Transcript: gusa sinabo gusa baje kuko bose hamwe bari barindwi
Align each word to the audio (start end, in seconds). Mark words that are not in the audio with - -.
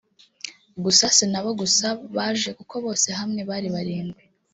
gusa 0.83 1.05
sinabo 1.17 1.49
gusa 1.61 1.85
baje 2.15 2.49
kuko 2.57 2.75
bose 2.85 3.07
hamwe 3.19 3.41
bari 3.49 3.67
barindwi 3.75 4.21